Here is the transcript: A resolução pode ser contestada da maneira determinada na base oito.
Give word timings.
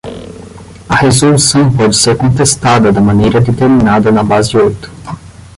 A 0.89 0.95
resolução 0.95 1.71
pode 1.71 1.95
ser 1.95 2.17
contestada 2.17 2.91
da 2.91 2.99
maneira 2.99 3.39
determinada 3.39 4.11
na 4.11 4.23
base 4.23 4.57
oito. 4.57 4.91